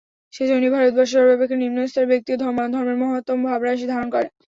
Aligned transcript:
সেইজন্যই 0.33 0.73
ভারতবর্ষে 0.75 1.15
সর্বাপেক্ষা 1.15 1.57
নিম্নস্তরের 1.57 2.09
ব্যক্তিও 2.11 2.39
ধর্মের 2.73 2.97
মহত্তম 3.01 3.37
ভাবরাশি 3.47 3.85
ধারণ 3.91 4.07
করে। 4.13 4.27